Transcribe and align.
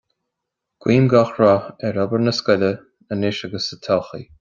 Guím 0.85 1.09
gach 1.11 1.35
rath 1.43 1.69
ar 1.91 2.01
obair 2.07 2.25
na 2.25 2.35
scoile 2.39 2.73
anois 3.15 3.47
agus 3.51 3.69
sa 3.73 3.83
todhchaí. 3.87 4.29